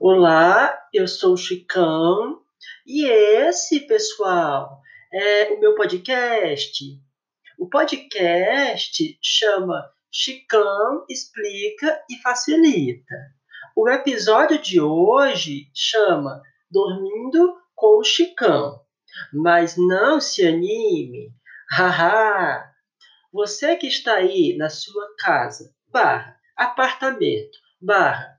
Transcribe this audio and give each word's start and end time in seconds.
Olá, 0.00 0.76
eu 0.92 1.06
sou 1.06 1.34
o 1.34 1.36
Chicão 1.36 2.42
e 2.84 3.06
esse, 3.06 3.86
pessoal, 3.86 4.80
é 5.12 5.52
o 5.52 5.60
meu 5.60 5.76
podcast. 5.76 6.84
O 7.56 7.68
podcast 7.68 9.18
chama 9.22 9.88
Chicão 10.10 11.04
Explica 11.08 12.02
e 12.10 12.20
Facilita. 12.20 13.14
O 13.76 13.88
episódio 13.88 14.60
de 14.60 14.80
hoje 14.80 15.70
chama 15.72 16.42
Dormindo 16.68 17.56
com 17.76 18.00
o 18.00 18.04
Chicão. 18.04 18.87
Mas 19.32 19.76
não 19.76 20.20
se 20.20 20.46
anime, 20.46 21.32
haha! 21.70 22.72
Você 23.32 23.76
que 23.76 23.86
está 23.86 24.14
aí 24.14 24.56
na 24.56 24.68
sua 24.68 25.14
casa, 25.18 25.74
barra, 25.88 26.38
apartamento, 26.56 27.58
barra, 27.80 28.38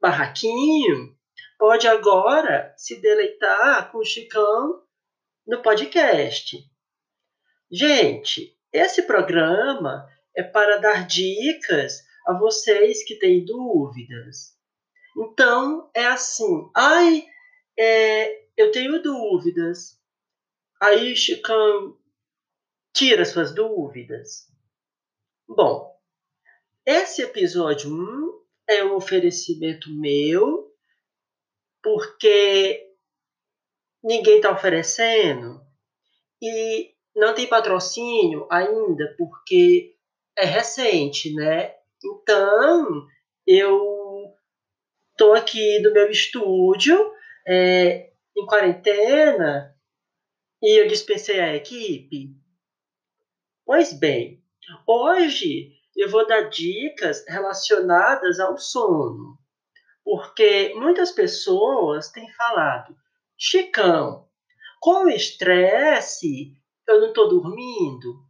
barraquinho, 0.00 1.16
pode 1.58 1.86
agora 1.86 2.74
se 2.76 3.00
deleitar 3.00 3.90
com 3.90 3.98
o 3.98 4.04
Chicão 4.04 4.82
no 5.46 5.62
podcast. 5.62 6.58
Gente, 7.70 8.56
esse 8.72 9.02
programa 9.02 10.06
é 10.36 10.42
para 10.42 10.78
dar 10.78 11.06
dicas 11.06 12.04
a 12.26 12.34
vocês 12.34 13.04
que 13.04 13.18
têm 13.18 13.44
dúvidas. 13.44 14.56
Então, 15.16 15.90
é 15.94 16.06
assim, 16.06 16.68
ai, 16.74 17.24
é, 17.78 18.46
eu 18.56 18.70
tenho 18.70 19.02
dúvidas. 19.02 19.98
Aí 20.80 21.16
Chicão 21.16 21.96
tira 22.92 23.24
suas 23.24 23.54
dúvidas. 23.54 24.46
Bom, 25.48 25.96
esse 26.84 27.22
episódio 27.22 27.90
1 27.90 28.44
é 28.68 28.84
um 28.84 28.94
oferecimento 28.94 29.90
meu, 29.94 30.70
porque 31.82 32.92
ninguém 34.02 34.36
está 34.36 34.50
oferecendo 34.52 35.60
e 36.42 36.94
não 37.14 37.34
tem 37.34 37.48
patrocínio 37.48 38.46
ainda, 38.50 39.14
porque 39.16 39.96
é 40.36 40.44
recente, 40.44 41.32
né? 41.32 41.74
Então, 42.04 43.06
eu 43.46 44.34
tô 45.16 45.32
aqui 45.32 45.80
no 45.80 45.92
meu 45.92 46.10
estúdio, 46.10 47.12
é, 47.46 48.12
em 48.36 48.44
quarentena, 48.44 49.75
e 50.62 50.80
eu 50.80 50.88
dispensei 50.88 51.40
a 51.40 51.54
equipe. 51.54 52.34
Pois 53.64 53.92
bem, 53.92 54.42
hoje 54.86 55.72
eu 55.96 56.10
vou 56.10 56.26
dar 56.26 56.48
dicas 56.48 57.24
relacionadas 57.26 58.38
ao 58.38 58.56
sono, 58.58 59.38
porque 60.04 60.72
muitas 60.74 61.10
pessoas 61.10 62.10
têm 62.10 62.30
falado, 62.34 62.96
Chicão, 63.36 64.28
com 64.80 65.04
o 65.04 65.10
estresse 65.10 66.56
eu 66.86 67.00
não 67.00 67.08
estou 67.08 67.28
dormindo. 67.28 68.24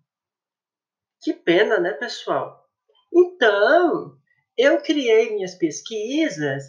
Que 1.21 1.33
pena, 1.35 1.79
né, 1.79 1.93
pessoal? 1.93 2.67
Então, 3.13 4.19
eu 4.57 4.81
criei 4.81 5.35
minhas 5.35 5.55
pesquisas 5.55 6.65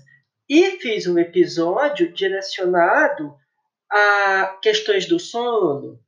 e 0.50 0.72
fiz 0.80 1.08
um 1.08 1.18
episódio 1.18 2.12
direcionado 2.12 3.36
a 3.90 4.60
questões 4.62 5.08
do 5.08 5.20
sono, 5.20 6.04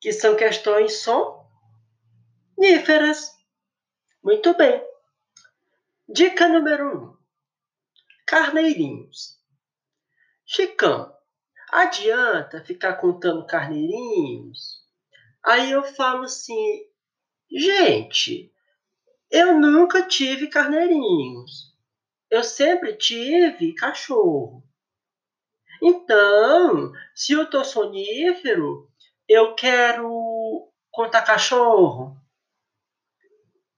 que 0.00 0.12
são 0.12 0.36
questões 0.36 1.04
soníferas. 2.56 3.36
Muito 4.22 4.56
bem. 4.56 4.82
Dica 6.08 6.48
número 6.48 6.86
1. 6.86 7.04
Um, 7.04 7.16
carneirinhos. 8.26 9.40
Chicão, 10.44 11.14
adianta 11.70 12.64
ficar 12.64 12.94
contando 12.94 13.46
carneirinhos? 13.46 14.82
Aí 15.44 15.70
eu 15.70 15.82
falo 15.82 16.24
assim, 16.24 16.86
gente, 17.50 18.52
eu 19.30 19.58
nunca 19.58 20.06
tive 20.06 20.48
carneirinhos. 20.48 21.74
Eu 22.30 22.44
sempre 22.44 22.94
tive 22.96 23.74
cachorro. 23.74 24.62
Então, 25.82 26.92
se 27.12 27.32
eu 27.32 27.50
tô 27.50 27.64
sonífero, 27.64 28.88
eu 29.28 29.54
quero 29.56 30.70
contar 30.92 31.22
cachorro, 31.22 32.16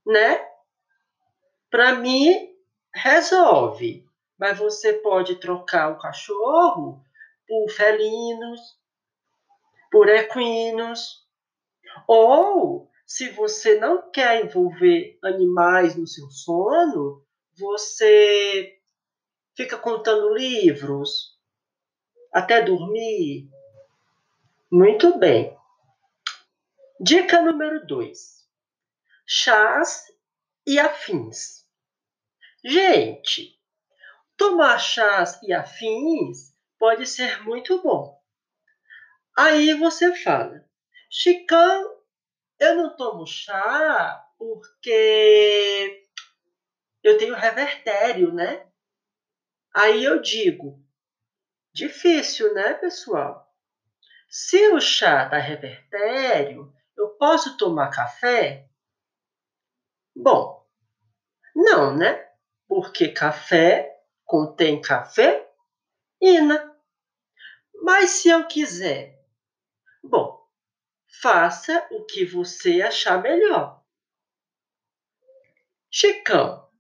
né? 0.06 0.38
Para 1.70 1.94
mim, 1.94 2.54
resolve. 2.94 4.04
Mas 4.38 4.58
você 4.58 4.92
pode 4.92 5.36
trocar 5.36 5.92
o 5.92 5.98
cachorro 5.98 7.02
por 7.48 7.70
felinos, 7.70 8.60
por 9.90 10.08
equinos, 10.08 11.24
ou 12.06 12.90
se 13.06 13.30
você 13.30 13.76
não 13.76 14.10
quer 14.10 14.42
envolver 14.44 15.18
animais 15.22 15.96
no 15.96 16.06
seu 16.06 16.28
sono, 16.30 17.24
você 17.56 18.78
fica 19.56 19.78
contando 19.78 20.34
livros, 20.34 21.33
até 22.34 22.60
dormir? 22.62 23.48
Muito 24.68 25.16
bem. 25.18 25.56
Dica 27.00 27.40
número 27.40 27.86
2: 27.86 28.44
chás 29.24 30.12
e 30.66 30.80
afins. 30.80 31.64
Gente, 32.64 33.56
tomar 34.36 34.78
chás 34.78 35.40
e 35.44 35.52
afins 35.52 36.52
pode 36.76 37.06
ser 37.06 37.44
muito 37.44 37.80
bom. 37.80 38.20
Aí 39.36 39.72
você 39.74 40.14
fala, 40.16 40.64
Chicão, 41.08 42.02
eu 42.58 42.76
não 42.76 42.96
tomo 42.96 43.26
chá 43.26 44.26
porque 44.36 46.08
eu 47.00 47.16
tenho 47.16 47.36
revertério, 47.36 48.32
né? 48.32 48.66
Aí 49.72 50.02
eu 50.02 50.20
digo, 50.20 50.83
Difícil, 51.74 52.54
né, 52.54 52.72
pessoal? 52.74 53.52
Se 54.28 54.68
o 54.68 54.80
chá 54.80 55.24
dá 55.24 55.38
revertério, 55.38 56.72
eu 56.96 57.08
posso 57.10 57.56
tomar 57.56 57.90
café? 57.90 58.68
Bom, 60.14 60.64
não, 61.52 61.96
né? 61.96 62.30
Porque 62.68 63.08
café 63.08 63.92
contém 64.24 64.80
cafeína. 64.80 65.44
Mas 67.82 68.10
se 68.10 68.28
eu 68.28 68.46
quiser, 68.46 69.20
bom, 70.00 70.48
faça 71.20 71.88
o 71.90 72.04
que 72.06 72.24
você 72.24 72.82
achar 72.82 73.20
melhor. 73.20 73.82
Chicão, 75.90 76.70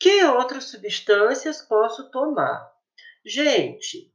que 0.00 0.24
outras 0.24 0.64
substâncias 0.64 1.62
posso 1.62 2.10
tomar? 2.10 2.77
Gente, 3.28 4.10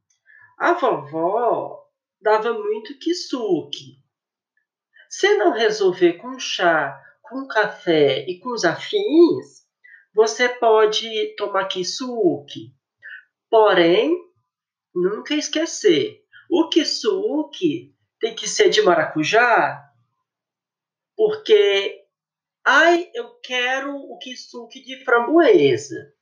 a 0.58 0.72
vovó 0.72 1.88
dava 2.20 2.52
muito 2.52 2.98
kisuke. 2.98 4.02
Se 5.08 5.36
não 5.36 5.52
resolver 5.52 6.14
com 6.14 6.36
chá, 6.36 7.00
com 7.22 7.46
café 7.46 8.28
e 8.28 8.40
com 8.40 8.52
os 8.52 8.64
afins, 8.64 9.68
você 10.12 10.48
pode 10.48 11.36
tomar 11.36 11.68
kisuke. 11.68 12.74
Porém, 13.48 14.18
nunca 14.92 15.32
esquecer, 15.36 16.20
o 16.50 16.68
kisuke 16.68 17.94
tem 18.18 18.34
que 18.34 18.48
ser 18.48 18.68
de 18.68 18.82
maracujá, 18.82 19.80
porque 21.16 22.04
ai, 22.66 23.12
eu 23.14 23.38
quero 23.40 23.94
o 23.94 24.18
kisuke 24.18 24.82
de 24.82 25.04
framboesa. 25.04 26.12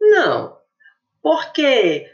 Não, 0.00 0.56
por 1.26 1.52
quê? 1.52 2.08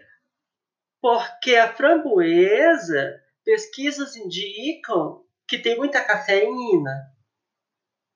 Porque 0.99 1.55
a 1.56 1.75
framboesa, 1.76 3.23
pesquisas 3.44 4.17
indicam 4.17 5.23
que 5.47 5.59
tem 5.59 5.76
muita 5.76 6.03
cafeína. 6.03 7.14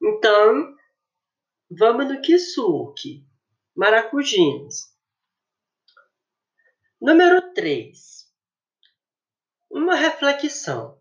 Então, 0.02 0.74
vamos 1.70 2.08
no 2.08 2.22
kisuke, 2.22 3.28
maracujinas. 3.76 4.96
Número 6.98 7.52
3. 7.52 8.32
Uma 9.70 9.96
reflexão. 9.96 10.98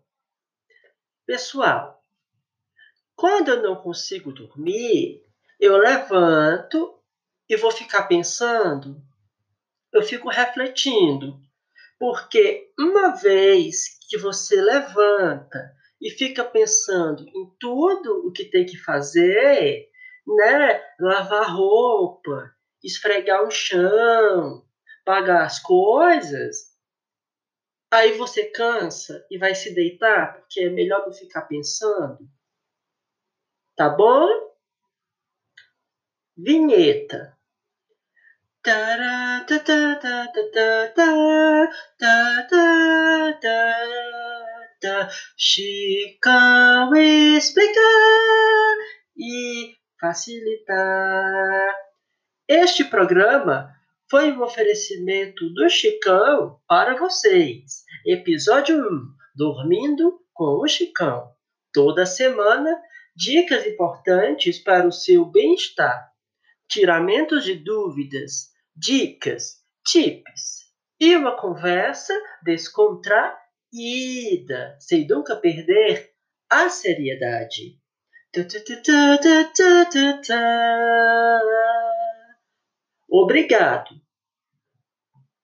Pessoal, 1.24 2.04
quando 3.14 3.48
eu 3.48 3.62
não 3.62 3.82
consigo 3.82 4.30
dormir, 4.30 5.24
eu 5.58 5.78
levanto 5.78 7.02
e 7.48 7.56
vou 7.56 7.70
ficar 7.70 8.02
pensando 8.02 9.02
eu 9.96 10.02
fico 10.02 10.28
refletindo. 10.28 11.40
Porque 11.98 12.70
uma 12.78 13.14
vez 13.16 13.98
que 14.08 14.18
você 14.18 14.60
levanta 14.60 15.74
e 16.00 16.10
fica 16.10 16.44
pensando 16.44 17.26
em 17.26 17.50
tudo 17.58 18.26
o 18.26 18.32
que 18.32 18.44
tem 18.44 18.66
que 18.66 18.76
fazer, 18.76 19.88
né? 20.26 20.82
Lavar 21.00 21.54
roupa, 21.54 22.50
esfregar 22.84 23.42
o 23.44 23.50
chão, 23.50 24.64
pagar 25.04 25.44
as 25.44 25.58
coisas, 25.58 26.76
aí 27.90 28.12
você 28.18 28.50
cansa 28.50 29.24
e 29.30 29.38
vai 29.38 29.54
se 29.54 29.74
deitar, 29.74 30.40
porque 30.40 30.60
é 30.60 30.68
melhor 30.68 31.06
não 31.06 31.12
ficar 31.12 31.42
pensando. 31.42 32.28
Tá 33.74 33.88
bom? 33.88 34.28
Vinheta. 36.36 37.35
Chicão 45.36 46.92
explica 46.96 47.80
e 49.16 49.72
facilitar. 50.00 51.76
Este 52.48 52.84
programa 52.86 53.70
foi 54.10 54.32
um 54.32 54.42
oferecimento 54.42 55.48
do 55.54 55.70
Chicão 55.70 56.58
para 56.66 56.96
vocês. 56.96 57.84
Episódio 58.04 58.78
1: 58.78 58.82
Dormindo 59.36 60.18
com 60.34 60.60
o 60.60 60.66
Chicão. 60.66 61.30
Toda 61.72 62.04
semana, 62.04 62.76
dicas 63.14 63.64
importantes 63.64 64.58
para 64.58 64.88
o 64.88 64.92
seu 64.92 65.24
bem-estar, 65.24 66.10
tiramentos 66.68 67.44
de 67.44 67.54
dúvidas, 67.54 68.55
dicas, 68.76 69.62
tips 69.84 70.66
e 71.00 71.16
uma 71.16 71.36
conversa 71.40 72.14
descontraída, 72.42 73.36
sem 74.80 75.06
nunca 75.06 75.36
perder 75.36 76.12
a 76.50 76.68
seriedade. 76.68 77.80
Obrigado 83.08 84.05